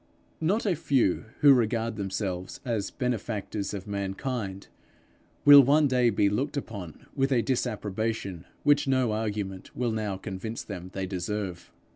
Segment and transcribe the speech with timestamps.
[0.41, 4.67] Not a few who now regard themselves as benefactors of mankind,
[5.45, 10.63] will one day be looked upon with a disapprobation which no argument will now convince
[10.63, 11.71] them they deserve.